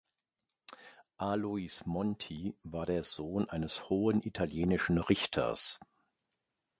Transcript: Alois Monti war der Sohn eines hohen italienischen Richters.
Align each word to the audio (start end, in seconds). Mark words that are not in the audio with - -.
Alois 1.19 1.83
Monti 1.85 2.55
war 2.63 2.87
der 2.87 3.03
Sohn 3.03 3.47
eines 3.51 3.87
hohen 3.89 4.23
italienischen 4.23 4.97
Richters. 4.97 5.79